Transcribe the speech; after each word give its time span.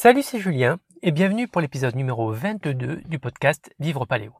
Salut, 0.00 0.22
c'est 0.22 0.38
Julien 0.38 0.78
et 1.02 1.10
bienvenue 1.10 1.48
pour 1.48 1.60
l'épisode 1.60 1.96
numéro 1.96 2.30
22 2.30 3.00
du 3.04 3.18
podcast 3.18 3.74
Vivre 3.80 4.06
Paléo. 4.06 4.32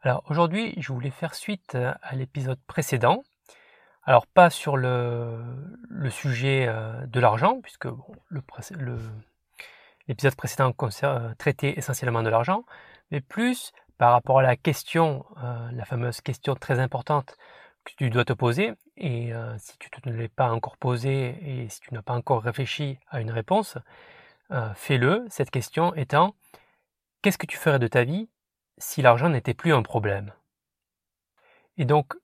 Alors 0.00 0.22
aujourd'hui, 0.30 0.72
je 0.78 0.90
voulais 0.90 1.10
faire 1.10 1.34
suite 1.34 1.74
à 1.74 2.14
l'épisode 2.14 2.58
précédent. 2.66 3.24
Alors 4.04 4.26
pas 4.26 4.48
sur 4.48 4.78
le, 4.78 5.38
sujet 6.08 6.64
euh, 6.66 7.04
de 7.04 7.20
l'argent, 7.20 7.60
puisque 7.60 7.88
l'épisode 10.08 10.34
précédent 10.34 10.72
euh, 11.04 11.34
traitait 11.36 11.74
essentiellement 11.76 12.22
de 12.22 12.30
l'argent, 12.30 12.64
mais 13.10 13.20
plus 13.20 13.72
par 13.98 14.12
rapport 14.12 14.38
à 14.38 14.42
la 14.42 14.56
question, 14.56 15.26
euh, 15.44 15.68
la 15.72 15.84
fameuse 15.84 16.22
question 16.22 16.54
très 16.54 16.78
importante 16.78 17.36
que 17.84 17.92
tu 17.98 18.08
dois 18.08 18.24
te 18.24 18.32
poser, 18.32 18.72
et 18.96 19.30
si 19.58 19.76
tu 19.76 19.90
ne 20.06 20.12
l'as 20.14 20.28
pas 20.30 20.50
encore 20.50 20.78
posée 20.78 21.36
et 21.42 21.68
si 21.68 21.80
tu 21.80 21.92
n'as 21.92 22.00
pas 22.00 22.14
encore 22.14 22.42
réfléchi 22.42 22.98
à 23.10 23.20
une 23.20 23.30
réponse, 23.30 23.76
euh, 24.50 24.72
fais-le, 24.74 25.26
cette 25.28 25.50
question 25.50 25.94
étant 25.94 26.34
qu'est-ce 27.22 27.38
que 27.38 27.46
tu 27.46 27.56
ferais 27.56 27.78
de 27.78 27.86
ta 27.86 28.04
vie 28.04 28.28
si 28.78 29.02
l'argent 29.02 29.28
n'était 29.28 29.54
plus 29.54 29.74
un 29.74 29.82
problème? 29.82 30.32
Et 31.76 31.84
donc, 31.84 32.14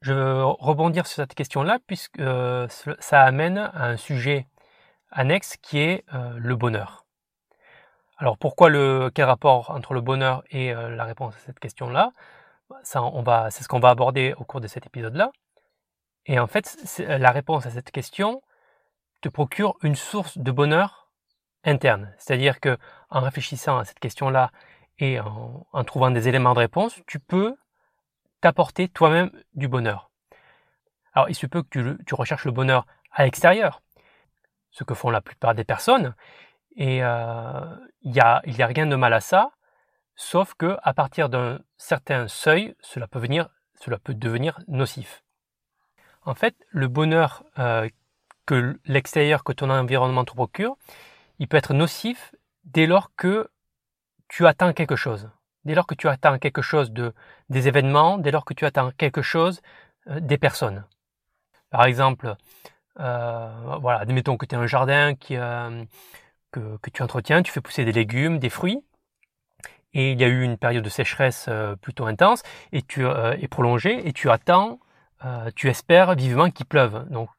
je 0.00 0.12
veux 0.12 0.44
rebondir 0.44 1.06
sur 1.06 1.16
cette 1.16 1.34
question-là 1.34 1.78
puisque 1.86 2.20
euh, 2.20 2.68
ça 2.98 3.22
amène 3.22 3.58
à 3.58 3.86
un 3.86 3.96
sujet 3.96 4.46
annexe 5.10 5.56
qui 5.56 5.78
est 5.78 6.04
euh, 6.14 6.34
le 6.36 6.56
bonheur. 6.56 7.06
Alors 8.18 8.38
pourquoi 8.38 8.68
le 8.68 9.10
quel 9.12 9.24
rapport 9.24 9.70
entre 9.70 9.92
le 9.92 10.00
bonheur 10.00 10.44
et 10.50 10.72
la 10.72 11.04
réponse 11.04 11.34
à 11.34 11.38
cette 11.40 11.58
question-là? 11.58 12.12
Ça, 12.84 13.02
on 13.02 13.22
va, 13.22 13.50
c'est 13.50 13.64
ce 13.64 13.68
qu'on 13.68 13.80
va 13.80 13.90
aborder 13.90 14.34
au 14.38 14.44
cours 14.44 14.60
de 14.60 14.68
cet 14.68 14.86
épisode-là. 14.86 15.32
Et 16.26 16.38
en 16.38 16.46
fait, 16.46 16.76
la 16.98 17.32
réponse 17.32 17.66
à 17.66 17.70
cette 17.70 17.90
question 17.90 18.40
te 19.20 19.28
procure 19.28 19.76
une 19.82 19.96
source 19.96 20.38
de 20.38 20.52
bonheur 20.52 21.03
interne. 21.64 22.12
C'est-à-dire 22.18 22.60
que 22.60 22.78
en 23.10 23.20
réfléchissant 23.20 23.78
à 23.78 23.84
cette 23.84 23.98
question-là 23.98 24.50
et 24.98 25.18
en, 25.20 25.84
trouvant 25.84 26.10
des 26.10 26.28
éléments 26.28 26.54
de 26.54 26.60
réponse, 26.60 27.00
tu 27.06 27.18
peux 27.18 27.56
t'apporter 28.40 28.88
toi-même 28.88 29.30
du 29.54 29.68
bonheur. 29.68 30.10
Alors 31.14 31.28
il 31.28 31.34
se 31.34 31.46
peut 31.46 31.62
que 31.62 31.98
tu, 32.04 32.14
recherches 32.14 32.44
le 32.44 32.52
bonheur 32.52 32.86
à 33.12 33.24
l'extérieur, 33.24 33.82
ce 34.70 34.84
que 34.84 34.94
font 34.94 35.10
la 35.10 35.20
plupart 35.20 35.54
des 35.54 35.64
personnes, 35.64 36.14
et 36.76 37.02
euh, 37.02 37.60
il 38.02 38.10
n'y 38.10 38.20
a, 38.20 38.42
rien 38.44 38.86
de 38.86 38.96
mal 38.96 39.12
à 39.12 39.20
ça, 39.20 39.50
sauf 40.16 40.54
que 40.54 40.76
à 40.82 40.92
partir 40.92 41.28
d'un 41.28 41.60
certain 41.76 42.28
seuil, 42.28 42.74
cela 42.80 43.06
peut, 43.06 43.20
venir, 43.20 43.48
cela 43.80 43.98
peut 43.98 44.14
devenir 44.14 44.60
nocif. 44.66 45.22
En 46.24 46.34
fait, 46.34 46.56
le 46.70 46.88
bonheur 46.88 47.44
euh, 47.58 47.88
que 48.46 48.78
l'extérieur, 48.84 49.44
que 49.44 49.52
ton 49.52 49.70
environnement 49.70 50.24
te 50.24 50.32
procure, 50.32 50.76
il 51.38 51.48
peut 51.48 51.56
être 51.56 51.74
nocif 51.74 52.34
dès 52.64 52.86
lors 52.86 53.14
que 53.16 53.50
tu 54.28 54.46
attends 54.46 54.72
quelque 54.72 54.96
chose. 54.96 55.30
Dès 55.64 55.74
lors 55.74 55.86
que 55.86 55.94
tu 55.94 56.08
attends 56.08 56.38
quelque 56.38 56.62
chose 56.62 56.92
de, 56.92 57.14
des 57.48 57.68
événements, 57.68 58.18
dès 58.18 58.30
lors 58.30 58.44
que 58.44 58.54
tu 58.54 58.66
attends 58.66 58.90
quelque 58.92 59.22
chose 59.22 59.60
euh, 60.08 60.20
des 60.20 60.38
personnes. 60.38 60.84
Par 61.70 61.84
exemple, 61.84 62.36
euh, 63.00 63.76
voilà, 63.80 64.00
admettons 64.00 64.36
que 64.36 64.46
tu 64.46 64.54
as 64.54 64.58
un 64.58 64.66
jardin 64.66 65.14
euh, 65.30 65.84
que, 66.52 66.90
tu 66.92 67.02
entretiens, 67.02 67.42
tu 67.42 67.50
fais 67.50 67.60
pousser 67.60 67.84
des 67.84 67.92
légumes, 67.92 68.38
des 68.38 68.50
fruits, 68.50 68.84
et 69.94 70.12
il 70.12 70.20
y 70.20 70.24
a 70.24 70.28
eu 70.28 70.42
une 70.42 70.58
période 70.58 70.84
de 70.84 70.88
sécheresse 70.88 71.48
plutôt 71.80 72.06
intense 72.06 72.42
et 72.72 72.82
tu 72.82 73.06
est 73.06 73.48
prolongée, 73.48 74.08
et 74.08 74.12
tu 74.12 74.28
attends, 74.28 74.80
tu 75.54 75.68
espères 75.68 76.16
vivement 76.16 76.50
qu'il 76.50 76.66
pleuve. 76.66 77.08
Donc, 77.10 77.30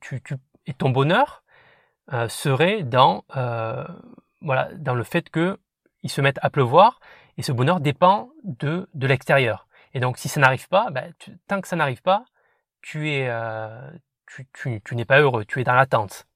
tu, 0.00 0.22
et 0.66 0.72
ton 0.72 0.90
bonheur 0.90 1.42
euh, 2.12 2.28
serait 2.28 2.82
dans, 2.82 3.24
euh, 3.36 3.84
voilà, 4.40 4.68
dans 4.74 4.94
le 4.94 5.04
fait 5.04 5.30
qu'il 5.30 6.10
se 6.10 6.20
mette 6.20 6.40
à 6.42 6.50
pleuvoir 6.50 6.98
et 7.36 7.42
ce 7.42 7.52
bonheur 7.52 7.78
dépend 7.78 8.30
de, 8.42 8.88
de 8.94 9.06
l'extérieur. 9.06 9.68
Et 9.94 10.00
donc 10.00 10.18
si 10.18 10.28
ça 10.28 10.40
n'arrive 10.40 10.68
pas, 10.68 10.90
ben, 10.90 11.12
tant 11.46 11.60
que 11.60 11.68
ça 11.68 11.76
n'arrive 11.76 12.02
pas, 12.02 12.24
tu 12.82 13.12
es, 13.12 13.28
euh, 13.28 13.90
tu, 14.26 14.80
tu, 14.84 14.94
n'es 14.96 15.04
pas 15.04 15.20
heureux, 15.20 15.44
tu 15.44 15.60
es 15.60 15.64
dans 15.64 15.74
l'attente. 15.74 16.26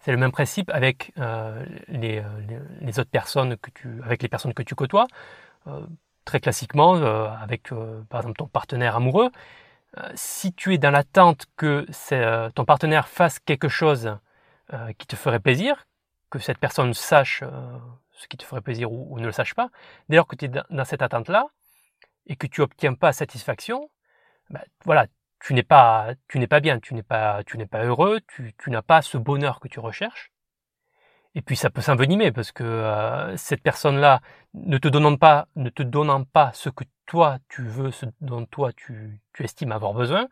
C'est 0.00 0.12
le 0.12 0.18
même 0.18 0.32
principe 0.32 0.70
avec 0.70 1.12
les, 1.88 2.22
les, 2.80 2.98
autres 2.98 3.10
personnes 3.10 3.56
que 3.58 3.70
tu, 3.70 4.00
avec 4.02 4.22
les 4.22 4.28
personnes 4.28 4.54
que 4.54 4.62
tu 4.62 4.74
côtoies. 4.74 5.06
Très 6.24 6.40
classiquement, 6.40 6.94
avec 6.94 7.68
par 8.08 8.20
exemple 8.20 8.38
ton 8.38 8.46
partenaire 8.46 8.96
amoureux, 8.96 9.30
si 10.14 10.54
tu 10.54 10.72
es 10.72 10.78
dans 10.78 10.90
l'attente 10.90 11.44
que 11.58 11.84
ton 12.54 12.64
partenaire 12.64 13.08
fasse 13.08 13.38
quelque 13.40 13.68
chose 13.68 14.16
euh, 14.72 14.92
qui 14.92 15.06
te 15.06 15.16
ferait 15.16 15.40
plaisir, 15.40 15.86
que 16.30 16.38
cette 16.38 16.58
personne 16.58 16.94
sache 16.94 17.42
euh, 17.42 17.78
ce 18.12 18.28
qui 18.28 18.36
te 18.36 18.44
ferait 18.44 18.60
plaisir 18.60 18.92
ou, 18.92 19.18
ne 19.18 19.26
le 19.26 19.32
sache 19.32 19.54
pas, 19.54 19.70
dès 20.08 20.16
lors 20.16 20.26
que 20.26 20.36
tu 20.36 20.44
es 20.44 20.48
dans 20.48 20.84
cette 20.84 21.02
attente-là 21.02 21.46
et 22.26 22.36
que 22.36 22.46
tu 22.46 22.60
n'obtiens 22.60 22.94
pas 22.94 23.12
satisfaction, 23.12 23.90
ben, 24.50 24.60
voilà, 24.84 25.06
tu 25.40 25.54
n'es 25.54 25.62
pas, 25.62 26.12
tu 26.28 26.38
n'es 26.38 26.46
pas 26.46 26.60
bien, 26.60 26.78
tu 26.80 26.94
n'es 26.94 27.02
pas, 27.02 27.42
tu 27.44 27.56
n'es 27.56 27.66
pas 27.66 27.82
heureux, 27.84 28.20
tu, 28.28 28.52
n'as 28.68 28.82
pas 28.82 29.00
ce 29.00 29.16
bonheur 29.16 29.58
que 29.58 29.68
tu 29.68 29.80
recherches. 29.80 30.30
Et 31.34 31.42
puis 31.42 31.56
ça 31.56 31.70
peut 31.70 31.80
s'envenimer 31.80 32.30
parce 32.30 32.52
que 32.52 32.64
euh, 32.64 33.36
cette 33.36 33.62
personne-là 33.62 34.20
ne 34.52 34.78
te 34.78 34.88
donnant 34.88 35.16
pas, 35.16 35.48
ne 35.56 35.70
te 35.70 35.82
donnant 35.82 36.24
pas 36.24 36.52
ce 36.52 36.68
que 36.68 36.84
toi 37.06 37.38
tu 37.48 37.62
veux, 37.62 37.90
ce 37.90 38.06
dont 38.20 38.44
toi 38.46 38.72
tu, 38.72 39.20
tu 39.32 39.44
estimes 39.44 39.72
avoir 39.72 39.94
besoin, 39.94 40.28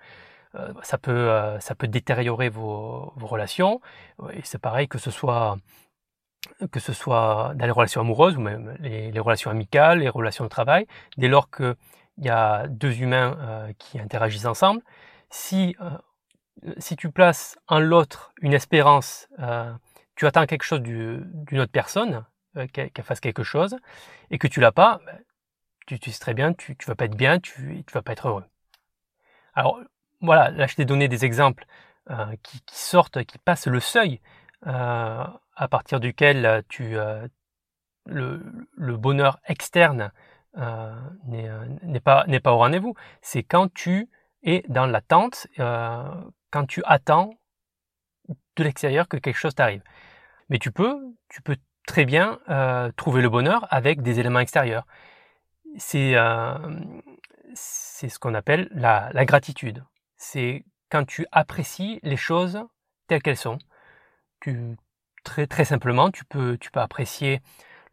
ça 0.83 0.99
peut, 0.99 1.31
euh, 1.31 1.61
ça 1.61 1.75
peut 1.75 1.89
détériorer 1.89 2.49
vos, 2.49 3.13
relations. 3.17 3.81
Et 4.33 4.41
c'est 4.45 4.59
pareil 4.59 4.89
que 4.89 4.99
ce 4.99 5.11
soit 5.11 5.57
que 6.73 6.81
ce 6.81 6.93
soit 6.93 7.53
dans 7.57 7.67
les 7.67 7.73
relations 7.73 8.01
amoureuses 8.01 8.37
ou 8.37 8.41
même 8.41 8.77
les, 8.81 9.19
relations 9.19 9.51
amicales, 9.51 9.99
les 9.99 10.09
relations 10.09 10.45
de 10.45 10.49
travail, 10.49 10.87
dès 11.17 11.29
lors 11.29 11.51
qu'il 11.51 11.77
y 12.19 12.29
a 12.29 12.67
deux 12.69 13.03
humains 13.03 13.37
euh, 13.41 13.73
qui 13.79 13.99
interagissent 14.01 14.47
ensemble, 14.47 14.81
si, 15.31 15.77
si 16.79 16.97
tu 16.97 17.11
places 17.11 17.59
en 17.67 17.81
l'autre 17.81 18.33
une 18.41 18.55
espérance, 18.55 19.29
tu 20.15 20.27
attends 20.27 20.47
quelque 20.47 20.63
chose 20.63 20.81
d'une 20.81 21.61
autre 21.61 21.73
personne, 21.73 22.25
qu'elle 22.73 22.91
fasse 23.03 23.21
quelque 23.21 23.43
chose, 23.43 23.77
et 24.31 24.39
que 24.39 24.47
tu 24.47 24.61
l'as 24.61 24.73
pas, 24.73 25.01
ben, 25.05 25.19
tu, 25.87 25.99
tu 25.99 26.11
sais 26.11 26.21
très 26.21 26.35
bien, 26.35 26.55
tu, 26.55 26.77
tu 26.77 26.87
vas 26.87 26.95
pas 26.95 27.05
être 27.05 27.17
bien, 27.17 27.41
tu, 27.41 27.85
tu 27.87 27.93
vas 27.93 28.03
pas 28.03 28.13
être 28.13 28.29
heureux. 28.29 28.45
Alors, 29.55 29.81
voilà, 30.21 30.51
là 30.51 30.67
je 30.67 30.75
t'ai 30.75 30.85
donné 30.85 31.09
des 31.09 31.25
exemples 31.25 31.65
euh, 32.11 32.35
qui, 32.43 32.63
sortent, 32.69 33.23
qui 33.25 33.37
passent 33.37 33.67
le 33.67 33.81
seuil 33.81 34.23
euh, 34.67 35.25
à 35.57 35.69
partir 35.69 36.01
duquel 36.01 36.47
euh, 36.47 36.63
tu, 36.67 36.97
le, 38.07 38.97
bonheur 38.97 39.39
externe 39.47 40.11
n'est 40.57 42.01
pas, 42.01 42.25
pas 42.43 42.53
au 42.53 42.57
rendez-vous. 42.57 42.95
C'est 43.21 43.43
quand 43.43 43.73
tu 43.75 44.09
es 44.43 44.65
dans 44.69 44.87
l'attente, 44.87 45.49
quand 45.59 46.67
tu 46.67 46.83
attends 46.87 47.35
de 48.57 48.65
l'extérieur 48.65 49.07
que 49.07 49.19
quelque 49.19 49.37
chose 49.37 49.55
t'arrive. 49.55 49.83
Mais 50.49 50.59
tu 50.59 50.73
peux, 50.73 51.15
tu 51.29 51.43
peux 51.43 51.57
très 51.87 52.07
bien 52.07 52.39
trouver 52.97 53.21
le 53.21 53.29
bonheur 53.29 53.67
avec 53.71 54.01
des 54.01 54.19
éléments 54.19 54.41
extérieurs. 54.41 54.87
C'est 55.77 56.15
ce 57.55 58.19
qu'on 58.19 58.35
appelle 58.35 58.69
la 58.73 59.25
gratitude 59.27 59.85
c'est 60.19 60.65
quand 60.91 61.05
tu 61.07 61.27
apprécies 61.33 62.01
les 62.03 62.17
choses 62.17 62.63
telles 63.07 63.23
qu'elles 63.23 63.37
sont. 63.37 63.59
Tu, 64.41 64.77
très, 65.25 65.47
très 65.47 65.65
simplement, 65.65 66.11
tu 66.11 66.25
peux, 66.25 66.59
tu 66.59 66.71
peux 66.71 66.81
apprécier 66.81 67.41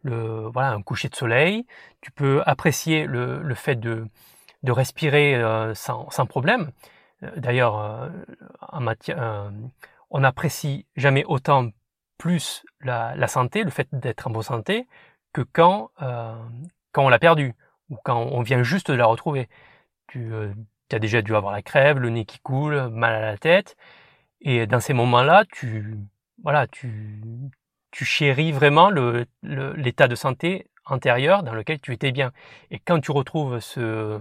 le, 0.02 0.48
voilà, 0.48 0.72
un 0.72 0.82
coucher 0.82 1.08
de 1.08 1.16
soleil, 1.16 1.66
tu 2.00 2.10
peux 2.12 2.42
apprécier 2.46 3.06
le, 3.06 3.42
le 3.42 3.54
fait 3.54 3.76
de, 3.76 4.06
de 4.62 4.72
respirer 4.72 5.34
euh, 5.36 5.74
sans, 5.74 6.10
sans, 6.10 6.26
problème. 6.26 6.72
Euh, 7.22 7.30
d'ailleurs, 7.36 7.78
euh, 7.78 8.08
en 8.60 8.80
matière, 8.80 9.50
on 10.10 10.20
n'apprécie 10.20 10.86
jamais 10.96 11.24
autant 11.24 11.70
plus 12.18 12.64
la, 12.80 13.14
la 13.16 13.28
santé, 13.28 13.62
le 13.64 13.70
fait 13.70 13.88
d'être 13.92 14.26
en 14.26 14.30
bonne 14.30 14.42
santé, 14.42 14.88
que 15.32 15.42
quand, 15.42 15.90
quand 15.98 17.04
on 17.04 17.08
l'a 17.08 17.18
perdu 17.18 17.54
ou 17.90 17.96
quand 18.04 18.18
on 18.18 18.40
vient 18.40 18.62
juste 18.62 18.90
de 18.90 18.96
la 18.96 19.06
retrouver. 19.06 19.48
Tu, 20.08 20.32
tu 20.88 20.96
as 20.96 20.98
déjà 20.98 21.22
dû 21.22 21.34
avoir 21.34 21.52
la 21.52 21.62
crève, 21.62 21.98
le 21.98 22.10
nez 22.10 22.24
qui 22.24 22.38
coule, 22.40 22.88
mal 22.88 23.14
à 23.14 23.20
la 23.20 23.38
tête. 23.38 23.76
Et 24.40 24.66
dans 24.66 24.80
ces 24.80 24.92
moments-là, 24.92 25.44
tu, 25.52 25.96
voilà, 26.42 26.66
tu, 26.66 27.22
tu 27.90 28.04
chéris 28.04 28.52
vraiment 28.52 28.90
l'état 29.42 30.08
de 30.08 30.14
santé 30.14 30.66
antérieur 30.86 31.42
dans 31.42 31.54
lequel 31.54 31.80
tu 31.80 31.92
étais 31.92 32.12
bien. 32.12 32.32
Et 32.70 32.78
quand 32.78 33.00
tu 33.00 33.10
retrouves 33.10 33.60
ce, 33.60 34.20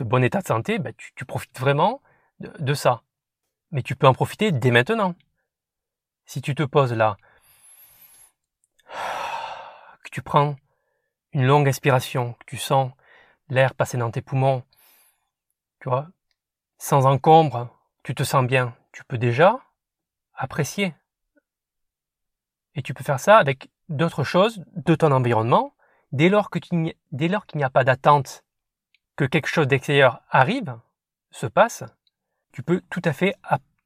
bon 0.00 0.22
état 0.22 0.40
de 0.40 0.46
santé, 0.46 0.78
ben, 0.78 0.92
tu, 0.96 1.24
profites 1.24 1.58
vraiment 1.58 2.00
de, 2.40 2.74
ça. 2.74 3.02
Mais 3.72 3.82
tu 3.82 3.96
peux 3.96 4.06
en 4.06 4.14
profiter 4.14 4.52
dès 4.52 4.70
maintenant. 4.70 5.14
Si 6.26 6.42
tu 6.42 6.54
te 6.54 6.62
poses 6.62 6.92
là, 6.92 7.16
que 10.04 10.10
tu 10.12 10.22
prends 10.22 10.56
une 11.32 11.46
longue 11.46 11.68
inspiration, 11.68 12.34
que 12.34 12.44
tu 12.46 12.56
sens 12.56 12.92
l'air 13.48 13.74
passer 13.74 13.96
dans 13.96 14.10
tes 14.10 14.22
poumons, 14.22 14.62
tu 15.80 15.88
vois, 15.88 16.08
sans 16.78 17.06
encombre, 17.06 17.68
tu 18.02 18.14
te 18.14 18.22
sens 18.22 18.46
bien, 18.46 18.74
tu 18.92 19.04
peux 19.04 19.18
déjà 19.18 19.60
apprécier 20.34 20.94
Et 22.74 22.82
tu 22.82 22.94
peux 22.94 23.04
faire 23.04 23.20
ça 23.20 23.36
avec 23.36 23.70
d'autres 23.88 24.24
choses 24.24 24.64
de 24.74 24.94
ton 24.94 25.12
environnement. 25.12 25.74
Dès 26.12 26.28
lors 26.28 26.50
que 26.50 26.58
qu'il 26.58 26.78
n'y 26.80 27.64
a 27.64 27.70
pas 27.70 27.84
d'attente 27.84 28.44
que 29.16 29.24
quelque 29.24 29.48
chose 29.48 29.66
d'extérieur 29.66 30.22
arrive, 30.30 30.78
se 31.30 31.46
passe, 31.46 31.84
tu 32.52 32.62
peux 32.62 32.80
tout 32.88 33.02
à 33.04 33.12
fait 33.12 33.34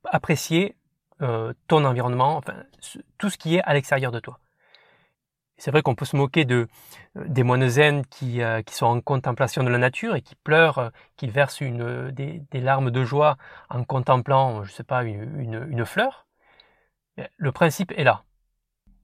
apprécier 0.05 0.77
euh, 1.23 1.53
ton 1.69 1.85
environnement, 1.85 2.37
enfin, 2.37 2.55
tout 3.19 3.31
ce 3.31 3.39
qui 3.39 3.57
est 3.57 3.63
à 3.63 3.75
l'extérieur 3.75 4.13
de 4.13 4.21
toi. 4.21 4.39
C'est 5.63 5.71
vrai 5.71 5.83
qu'on 5.83 5.95
peut 5.95 6.05
se 6.05 6.17
moquer 6.17 6.45
de 6.45 6.67
euh, 7.17 7.25
des 7.29 7.45
moines 7.45 7.69
zen 7.69 8.05
qui, 8.07 8.43
euh, 8.43 8.63
qui 8.63 8.75
sont 8.75 8.87
en 8.87 9.01
contemplation 9.01 9.63
de 9.63 9.69
la 9.69 9.79
nature 9.79 10.17
et 10.17 10.21
qui 10.21 10.35
pleurent, 10.35 10.91
qui 11.17 11.29
versent 11.29 11.61
une, 11.61 12.11
des, 12.11 12.43
larmes 12.55 12.91
de 12.91 13.05
joie 13.05 13.37
en 13.71 13.85
contemplant, 13.85 14.65
je 14.65 14.73
sais 14.73 14.83
pas, 14.83 15.05
une, 15.05 15.85
fleur. 15.85 16.27
Le 17.37 17.53
principe 17.53 17.93
est 17.97 18.03
là. 18.03 18.25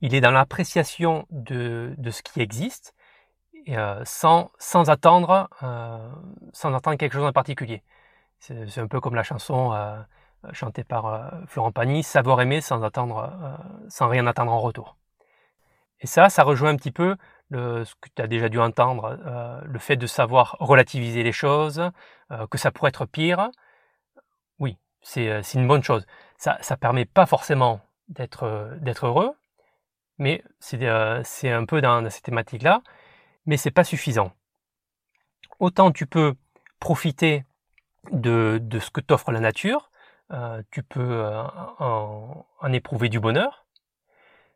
Il 0.00 0.16
est 0.16 0.20
dans 0.20 0.32
l'appréciation 0.32 1.26
de, 1.30 1.94
de 1.96 2.10
ce 2.10 2.22
qui 2.22 2.40
existe 2.40 2.92
euh, 3.68 4.02
sans, 4.04 4.50
sans, 4.58 4.90
attendre, 4.90 5.48
euh, 5.62 6.10
sans 6.52 6.74
attendre 6.74 6.96
quelque 6.96 7.12
chose 7.12 7.26
en 7.26 7.32
particulier. 7.32 7.84
C'est 8.40 8.78
un 8.78 8.88
peu 8.88 9.00
comme 9.00 9.14
la 9.14 9.22
chanson 9.22 9.72
euh, 9.74 10.02
chantée 10.52 10.82
par 10.84 11.30
Florent 11.46 11.70
Pagny, 11.70 12.02
savoir 12.02 12.40
aimer 12.40 12.60
sans 12.60 12.82
attendre, 12.82 13.30
sans 13.88 14.08
rien 14.08 14.26
attendre 14.26 14.52
en 14.52 14.60
retour. 14.60 14.96
Et 16.00 16.06
ça, 16.06 16.28
ça 16.28 16.42
rejoint 16.42 16.70
un 16.70 16.76
petit 16.76 16.92
peu 16.92 17.16
ce 17.50 17.94
que 18.00 18.08
tu 18.14 18.22
as 18.22 18.26
déjà 18.26 18.48
dû 18.48 18.58
entendre, 18.60 19.18
le 19.64 19.78
fait 19.78 19.96
de 19.96 20.06
savoir 20.06 20.56
relativiser 20.60 21.22
les 21.22 21.32
choses, 21.32 21.90
que 22.50 22.58
ça 22.58 22.70
pourrait 22.70 22.90
être 22.90 23.06
pire. 23.06 23.50
Oui, 24.58 24.76
c'est 25.00 25.54
une 25.54 25.66
bonne 25.66 25.82
chose. 25.82 26.06
Ça, 26.36 26.58
ça 26.60 26.76
permet 26.76 27.04
pas 27.04 27.26
forcément 27.26 27.80
d'être 28.08 28.44
heureux, 29.04 29.34
mais 30.18 30.44
c'est 30.60 30.86
un 30.86 31.64
peu 31.64 31.80
dans, 31.80 32.08
cette 32.10 32.24
thématique-là 32.24 32.82
mais 33.48 33.56
c'est 33.56 33.70
pas 33.72 33.82
suffisant. 33.82 34.30
Autant 35.58 35.90
tu 35.90 36.06
peux 36.06 36.34
profiter 36.78 37.44
de, 38.12 38.60
ce 38.78 38.90
que 38.90 39.00
t'offre 39.00 39.32
la 39.32 39.40
nature, 39.40 39.90
euh, 40.30 40.62
tu 40.70 40.82
peux 40.82 41.00
euh, 41.00 41.42
en, 41.78 42.72
éprouver 42.72 43.08
du 43.08 43.18
bonheur, 43.18 43.66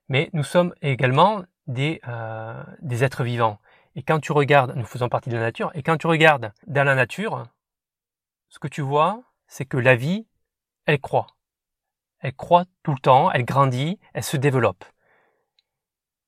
mais 0.08 0.30
nous 0.32 0.44
sommes 0.44 0.74
également 0.82 1.42
des, 1.66 2.00
euh, 2.08 2.62
des 2.80 3.04
êtres 3.04 3.24
vivants. 3.24 3.58
Et 3.94 4.02
quand 4.02 4.20
tu 4.20 4.32
regardes, 4.32 4.74
nous 4.76 4.84
faisons 4.84 5.08
partie 5.08 5.30
de 5.30 5.36
la 5.36 5.42
nature, 5.42 5.70
et 5.74 5.82
quand 5.82 5.96
tu 5.96 6.06
regardes 6.06 6.52
dans 6.66 6.84
la 6.84 6.94
nature, 6.94 7.44
ce 8.48 8.58
que 8.58 8.68
tu 8.68 8.80
vois, 8.80 9.22
c'est 9.46 9.64
que 9.64 9.76
la 9.76 9.96
vie, 9.96 10.26
elle 10.86 11.00
croît. 11.00 11.28
Elle 12.20 12.34
croît 12.34 12.64
tout 12.82 12.92
le 12.92 12.98
temps, 12.98 13.30
elle 13.32 13.44
grandit, 13.44 13.98
elle 14.14 14.22
se 14.22 14.36
développe. 14.36 14.84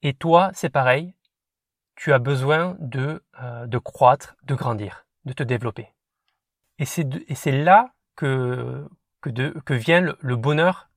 Et 0.03 0.13
toi, 0.13 0.51
c'est 0.53 0.71
pareil, 0.71 1.15
tu 1.97 2.13
as 2.13 2.19
besoin 2.19 2.77
de, 2.81 3.23
euh, 3.41 3.67
de 3.67 3.79
croître, 3.79 4.37
de 4.43 4.55
grandir, 4.55 5.07
de 5.25 5.33
te 5.33 5.43
développer. 5.43 5.89
Et 6.79 6.85
c'est 6.87 7.53
là 7.53 7.95
que, 8.17 8.89
que, 9.21 9.31
de, 9.31 9.51
que 9.65 9.75
vient 9.75 10.01
le, 10.01 10.37
bonheur 10.37 10.91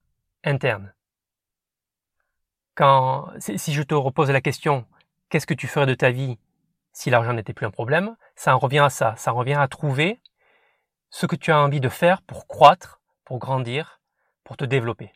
interne. 0.44 0.94
Quand, 2.78 3.32
si 3.40 3.74
je 3.74 3.82
te 3.82 3.96
repose 3.96 4.30
la 4.30 4.40
question, 4.40 4.86
qu'est-ce 5.30 5.48
que 5.48 5.56
tu 5.56 5.66
ferais 5.66 5.88
de 5.88 5.96
ta 5.96 6.12
vie 6.12 6.38
si 6.94 7.10
l'argent 7.10 7.34
n'était 7.34 7.54
plus 7.54 7.66
un 7.66 7.72
problème, 7.72 8.16
ça 8.36 8.56
en 8.56 8.60
revient 8.60 8.80
à 8.86 8.92
ça, 8.92 9.16
ça 9.18 9.34
en 9.34 9.36
revient 9.36 9.56
à 9.56 9.68
trouver 9.68 10.20
ce 11.10 11.26
que 11.26 11.36
tu 11.36 11.52
as 11.52 11.60
envie 11.60 11.80
de 11.80 11.90
faire 11.90 12.22
pour 12.22 12.46
croître, 12.46 13.02
pour 13.26 13.40
grandir, 13.40 14.00
pour 14.44 14.58
te 14.58 14.64
développer. 14.64 15.12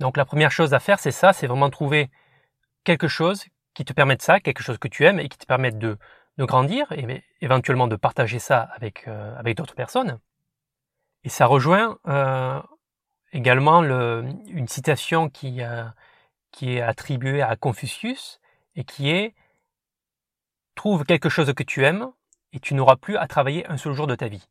Donc 0.00 0.18
la 0.18 0.26
première 0.26 0.50
chose 0.50 0.74
à 0.74 0.80
faire, 0.80 0.98
c'est 0.98 1.12
ça, 1.12 1.32
c'est 1.32 1.46
vraiment 1.46 1.70
trouver 1.70 2.10
quelque 2.84 3.08
chose 3.08 3.46
qui 3.72 3.86
te 3.86 3.94
permettent 3.94 4.20
ça, 4.20 4.38
quelque 4.38 4.62
chose 4.62 4.76
que 4.76 4.88
tu 4.88 5.06
aimes 5.06 5.20
et 5.20 5.30
qui 5.30 5.38
te 5.38 5.46
permettent 5.46 5.78
de, 5.78 5.96
de 6.36 6.44
grandir 6.44 6.92
et 6.92 7.24
éventuellement 7.40 7.88
de 7.88 7.96
partager 7.96 8.38
ça 8.38 8.68
avec, 8.74 9.08
euh, 9.08 9.34
avec 9.38 9.56
d'autres 9.56 9.74
personnes. 9.74 10.18
Et 11.24 11.30
ça 11.30 11.46
rejoint 11.46 11.98
euh, 12.06 12.60
également 13.32 13.80
le, 13.80 14.24
une 14.48 14.68
citation 14.68 15.30
qui, 15.30 15.62
euh, 15.62 15.84
qui 16.50 16.76
est 16.76 16.80
attribuée 16.80 17.42
à 17.42 17.56
Confucius 17.56 18.40
et 18.74 18.84
qui 18.84 19.10
est 19.10 19.34
Trouve 20.78 21.04
quelque 21.04 21.28
chose 21.28 21.52
que 21.54 21.64
tu 21.64 21.84
aimes 21.84 22.12
et 22.52 22.60
tu 22.60 22.72
n'auras 22.74 22.94
plus 22.94 23.16
à 23.16 23.26
travailler 23.26 23.66
un 23.66 23.76
seul 23.76 23.94
jour 23.94 24.06
de 24.06 24.14
ta 24.14 24.28
vie. 24.28 24.48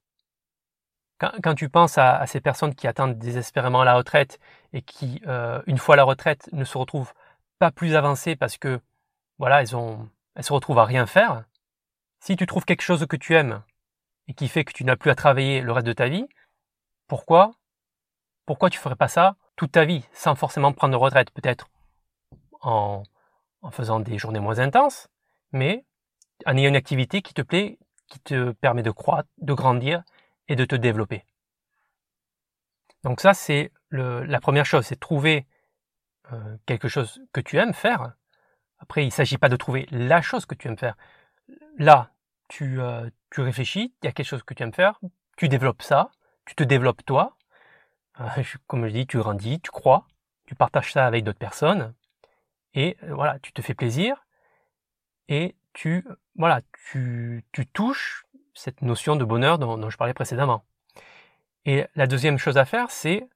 Quand, 1.19 1.55
tu 1.55 1.69
penses 1.69 1.97
à, 1.97 2.27
ces 2.27 2.41
personnes 2.41 2.75
qui 2.75 2.85
attendent 2.85 3.17
désespérément 3.17 3.85
la 3.85 3.95
retraite 3.95 4.37
et 4.73 4.81
qui, 4.81 5.21
euh, 5.25 5.61
une 5.67 5.77
fois 5.77 5.95
la 5.95 6.03
retraite, 6.03 6.49
ne 6.51 6.65
se 6.65 6.77
retrouvent 6.77 7.13
pas 7.59 7.71
plus 7.71 7.95
avancées 7.95 8.35
parce 8.35 8.57
que 8.57 8.81
voilà, 9.39 9.61
elles, 9.61 9.67
se 9.69 10.53
retrouvent 10.53 10.79
à 10.79 10.85
rien 10.85 11.07
faire. 11.07 11.45
Si 12.19 12.35
tu 12.35 12.45
trouves 12.45 12.65
quelque 12.65 12.81
chose 12.81 13.05
que 13.07 13.15
tu 13.15 13.33
aimes 13.33 13.63
et 14.27 14.33
qui 14.33 14.49
fait 14.49 14.65
que 14.65 14.73
tu 14.73 14.83
n'as 14.83 14.97
plus 14.97 15.09
à 15.09 15.15
travailler 15.15 15.61
le 15.61 15.71
reste 15.71 15.87
de 15.87 15.93
ta 15.93 16.09
vie, 16.09 16.27
pourquoi 17.07 17.53
Pourquoi 18.45 18.69
tu 18.69 18.79
ferais 18.79 18.97
pas 18.97 19.07
ça 19.07 19.37
toute 19.55 19.71
ta 19.71 19.85
vie 19.85 20.03
sans 20.11 20.35
forcément 20.35 20.73
prendre 20.73 20.97
retraite 20.97 21.31
Peut-être 21.31 21.69
en, 22.61 23.03
faisant 23.71 23.99
des 23.99 24.17
journées 24.17 24.39
moins 24.39 24.59
intenses, 24.59 25.09
mais 25.51 25.85
en 26.45 26.55
ayant 26.55 26.69
une 26.69 26.75
activité 26.75 27.21
qui 27.21 27.33
te 27.33 27.41
plaît, 27.41 27.79
qui 28.07 28.19
te 28.19 28.51
permet 28.51 28.83
de 28.83 28.91
croître, 28.91 29.29
de 29.39 29.53
grandir 29.53 30.03
et 30.47 30.55
de 30.55 30.63
te 30.63 30.75
développer. 30.75 31.25
Donc 33.03 33.19
ça, 33.19 33.33
c'est 33.33 33.71
la 33.91 34.39
première 34.39 34.65
chose, 34.65 34.85
c'est 34.85 34.99
trouver 34.99 35.45
euh, 36.31 36.57
quelque 36.65 36.87
chose 36.87 37.21
que 37.33 37.41
tu 37.41 37.57
aimes 37.57 37.73
faire 37.73 38.13
après, 38.79 39.03
il 39.03 39.07
ne 39.07 39.11
s'agit 39.11 39.37
pas 39.37 39.49
de 39.49 39.55
trouver 39.55 39.87
la 39.91 40.21
chose 40.21 40.45
que 40.45 40.55
tu 40.55 40.67
aimes 40.67 40.77
faire. 40.77 40.95
Là, 41.77 42.11
tu, 42.47 42.79
euh, 42.79 43.09
tu 43.31 43.41
réfléchis, 43.41 43.93
il 44.01 44.05
y 44.05 44.09
a 44.09 44.11
quelque 44.11 44.25
chose 44.25 44.43
que 44.43 44.53
tu 44.53 44.63
aimes 44.63 44.73
faire, 44.73 44.99
tu 45.35 45.49
développes 45.49 45.81
ça, 45.81 46.11
tu 46.45 46.55
te 46.55 46.63
développes 46.63 47.03
toi. 47.05 47.37
Euh, 48.19 48.43
comme 48.67 48.87
je 48.87 48.93
dis, 48.93 49.07
tu 49.07 49.17
grandis, 49.17 49.59
tu 49.59 49.71
crois, 49.71 50.07
tu 50.45 50.55
partages 50.55 50.93
ça 50.93 51.05
avec 51.05 51.23
d'autres 51.23 51.39
personnes, 51.39 51.93
et 52.77 52.95
euh, 53.03 53.15
voilà, 53.15 53.39
tu 53.39 53.51
te 53.51 53.61
fais 53.63 53.73
plaisir, 53.73 54.23
et 55.27 55.55
tu, 55.73 56.05
voilà, 56.35 56.61
tu, 56.91 57.43
touches 57.73 58.25
cette 58.53 58.83
notion 58.83 59.15
de 59.15 59.25
bonheur 59.25 59.57
dont, 59.57 59.89
je 59.89 59.97
parlais 59.97 60.13
précédemment. 60.13 60.63
Et 61.65 61.85
la 61.95 62.05
deuxième 62.05 62.37
chose 62.37 62.57
à 62.57 62.65
faire, 62.65 62.91
c'est, 62.91 63.27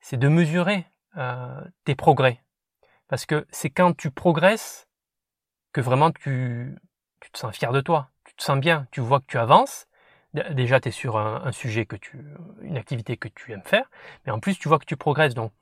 c'est 0.00 0.16
de 0.16 0.28
mesurer 0.28 0.86
euh, 1.18 1.60
tes 1.84 1.94
progrès. 1.94 2.42
Parce 3.06 3.26
que 3.26 3.46
c'est 3.50 3.70
quand 3.70 3.94
tu 3.94 4.10
progresses 4.10 4.88
que 5.72 5.82
vraiment 5.82 6.10
tu, 6.10 6.74
tu 7.20 7.30
te 7.30 7.38
sens 7.38 7.54
fier 7.54 7.72
de 7.72 7.82
toi, 7.82 8.10
tu 8.24 8.34
te 8.34 8.42
sens 8.42 8.58
bien, 8.58 8.88
tu 8.92 9.02
vois 9.02 9.20
que 9.20 9.26
tu 9.26 9.38
avances. 9.38 9.86
Déjà, 10.32 10.80
tu 10.80 10.88
es 10.88 10.92
sur 10.92 11.18
un, 11.18 11.52
sujet 11.52 11.86
que 11.86 11.96
tu, 11.96 12.22
une 12.62 12.76
activité 12.76 13.16
que 13.16 13.28
tu 13.28 13.52
aimes 13.52 13.62
faire, 13.62 13.90
mais 14.24 14.32
en 14.32 14.40
plus, 14.40 14.58
tu 14.58 14.68
vois 14.68 14.78
que 14.78 14.84
tu 14.84 14.96
progresses. 14.96 15.34
Donc, 15.34 15.52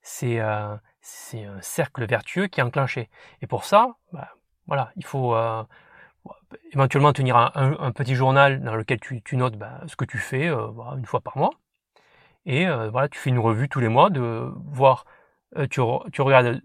c'est 0.00 0.40
euh, 0.40 0.76
c'est 1.04 1.44
un 1.44 1.60
cercle 1.60 2.06
vertueux 2.06 2.46
qui 2.46 2.60
est 2.60 2.62
enclenché. 2.62 3.10
Et 3.42 3.46
pour 3.46 3.64
ça, 3.64 3.96
bah, 4.12 4.30
voilà, 4.66 4.90
il 4.96 5.04
faut 5.04 5.34
euh, 5.34 5.62
éventuellement 6.72 7.12
tenir 7.12 7.36
un, 7.36 7.92
petit 7.92 8.14
journal 8.14 8.62
dans 8.62 8.74
lequel 8.74 8.98
tu, 9.00 9.36
notes 9.36 9.56
bah, 9.56 9.82
ce 9.86 9.96
que 9.96 10.06
tu 10.06 10.16
fais 10.16 10.48
euh, 10.48 10.66
une 10.96 11.04
fois 11.04 11.20
par 11.20 11.36
mois. 11.36 11.50
Et 12.46 12.66
euh, 12.66 12.88
voilà, 12.88 13.10
tu 13.10 13.18
fais 13.18 13.28
une 13.28 13.38
revue 13.38 13.68
tous 13.68 13.80
les 13.80 13.88
mois 13.88 14.08
de 14.08 14.50
voir, 14.64 15.04
tu 15.70 15.82
regardes 15.82 16.62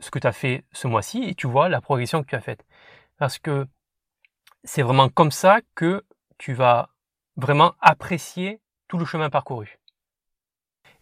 ce 0.00 0.10
que 0.10 0.18
tu 0.18 0.26
as 0.26 0.32
fait 0.32 0.64
ce 0.72 0.88
mois-ci 0.88 1.22
et 1.22 1.34
tu 1.36 1.46
vois 1.46 1.68
la 1.68 1.80
progression 1.80 2.22
que 2.22 2.28
tu 2.28 2.34
as 2.34 2.40
faite. 2.40 2.66
Parce 3.18 3.38
que 3.38 3.68
c'est 4.64 4.82
vraiment 4.82 5.08
comme 5.08 5.30
ça 5.30 5.60
que 5.76 6.04
tu 6.38 6.54
vas 6.54 6.90
vraiment 7.36 7.74
apprécier 7.80 8.60
tout 8.88 8.98
le 8.98 9.04
chemin 9.04 9.30
parcouru. 9.30 9.78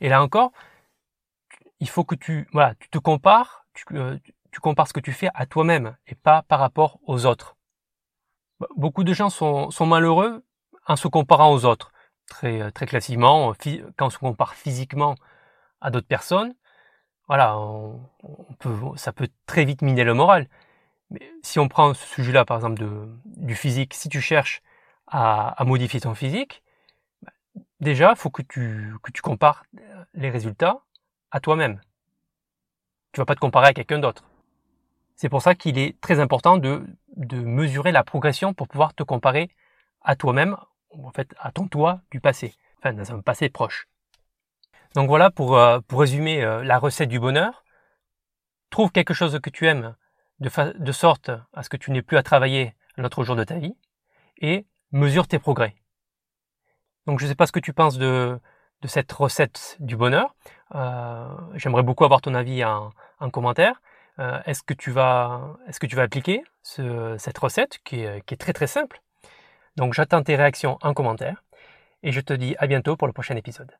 Et 0.01 0.11
là 0.11 0.23
encore, 0.23 0.53
il 1.81 1.89
faut 1.89 2.05
que 2.05 2.15
tu, 2.15 2.49
voilà, 2.53 2.75
tu 2.77 2.89
te 2.89 2.99
compares, 2.99 3.67
tu, 3.75 3.85
euh, 3.93 4.19
tu 4.53 4.61
compares 4.61 4.89
ce 4.89 4.93
que 4.93 5.01
tu 5.01 5.13
fais 5.13 5.29
à 5.35 5.47
toi-même 5.47 5.97
et 6.07 6.15
pas 6.15 6.43
par 6.43 6.61
rapport 6.61 7.01
aux 7.07 7.27
autres. 7.27 7.57
Beaucoup 8.77 9.05
de 9.05 9.13
gens 9.13 9.31
sont, 9.31 9.71
malheureux 9.81 10.45
en 10.87 10.97
se 10.97 11.09
comparant 11.09 11.53
aux 11.53 11.65
autres. 11.65 11.93
Très, 12.27 12.71
très 12.73 12.87
classiquement, 12.87 13.53
quand 13.97 14.07
on 14.07 14.11
se 14.11 14.19
compare 14.19 14.55
physiquement 14.55 15.17
à 15.81 15.91
d'autres 15.91 16.07
personnes, 16.07 16.55
voilà, 17.27 17.59
ça 18.97 19.13
peut 19.13 19.29
très 19.47 19.65
vite 19.65 19.83
miner 19.83 20.05
le 20.05 20.15
moral. 20.15 20.49
Mais 21.11 21.33
si 21.43 21.59
on 21.59 21.69
prend 21.69 21.93
ce 21.95 22.07
sujet-là, 22.07 22.45
par 22.45 22.57
exemple, 22.59 22.79
de, 22.79 23.09
du 23.25 23.55
physique, 23.55 23.93
si 23.95 24.09
tu 24.09 24.21
cherches 24.21 24.63
à, 25.07 25.49
à 25.49 25.65
modifier 25.65 26.01
ton 26.01 26.15
physique, 26.15 26.63
bah, 27.23 27.33
déjà, 27.81 28.11
il 28.11 28.17
faut 28.17 28.31
que 28.31 28.43
tu, 28.43 28.95
que 29.03 29.11
tu 29.11 29.21
compares 29.21 29.65
les 30.15 30.31
résultats 30.31 30.81
à 31.35 31.41
toi-même. 31.41 31.81
Tu 33.13 33.21
vas 33.21 33.27
pas 33.27 33.35
te 33.35 33.41
comparer 33.41 33.67
à 33.67 33.75
quelqu'un 33.75 33.99
d'autre. 33.99 34.25
C'est 35.17 35.29
pour 35.29 35.43
ça 35.43 35.55
qu'il 35.55 35.79
est 35.79 36.01
très 36.01 36.21
important 36.21 36.59
de, 36.59 36.87
de 37.17 37.41
mesurer 37.41 37.93
la 37.93 38.05
progression 38.05 38.55
pour 38.55 38.69
pouvoir 38.69 38.95
te 38.95 39.03
comparer 39.03 39.51
à 40.01 40.15
toi-même, 40.15 40.57
en 40.91 41.11
fait, 41.11 41.35
à 41.41 41.51
ton 41.51 41.67
toi 41.67 42.01
du 42.13 42.21
passé, 42.21 42.55
enfin, 42.79 42.93
dans 42.93 43.13
un 43.13 43.21
passé 43.21 43.49
proche. 43.49 43.89
Donc 44.95 45.09
voilà 45.09 45.31
pour, 45.31 45.59
euh, 45.59 45.81
résumer 45.91 46.45
euh, 46.45 46.63
la 46.63 46.79
recette 46.79 47.09
du 47.09 47.19
bonheur. 47.19 47.65
trouve 48.71 48.93
quelque 48.93 49.13
chose 49.13 49.39
que 49.43 49.51
tu 49.51 49.67
aimes 49.67 49.97
de, 50.39 50.93
sorte 50.93 51.31
à 51.53 51.63
ce 51.65 51.69
que 51.69 51.77
tu 51.77 51.91
n'aies 51.91 52.03
plus 52.03 52.17
à 52.17 52.23
travailler 52.23 52.75
l'autre 52.97 53.25
jour 53.25 53.35
de 53.35 53.43
ta 53.43 53.59
vie 53.59 53.75
et 54.39 54.67
mesure 54.93 55.27
tes 55.27 55.41
progrès. 55.41 55.75
Donc 57.07 57.19
je 57.19 57.25
ne 57.25 57.31
sais 57.31 57.35
pas 57.35 57.47
ce 57.47 57.53
que 57.53 57.61
tu 57.61 57.73
penses 57.73 57.99
de, 57.99 58.39
cette 58.87 59.11
recette 59.13 59.77
du 59.81 59.97
bonheur. 59.97 60.35
Euh, 60.75 61.29
j'aimerais 61.55 61.83
beaucoup 61.83 62.05
avoir 62.05 62.21
ton 62.21 62.35
avis 62.35 62.65
en, 62.65 62.93
commentaire. 63.31 63.81
Euh, 64.19 64.41
est-ce 64.47 64.63
que 64.63 64.75
tu 64.75 64.91
vas, 64.91 65.57
est-ce 65.69 65.81
que 65.81 65.87
tu 65.87 65.97
vas 65.97 66.03
appliquer 66.03 66.45
cette 66.63 67.39
recette 67.39 67.79
qui 67.85 68.01
est 68.03 68.41
très 68.41 68.53
très 68.53 68.67
simple? 68.67 69.01
Donc 69.77 69.95
j'attends 69.95 70.23
tes 70.23 70.37
réactions 70.37 70.79
en 70.83 70.95
commentaire 70.95 71.43
et 72.03 72.13
je 72.13 72.21
te 72.21 72.33
dis 72.33 72.55
à 72.59 72.67
bientôt 72.67 72.97
pour 72.97 73.07
le 73.07 73.13
prochain 73.13 73.37
épisode. 73.37 73.73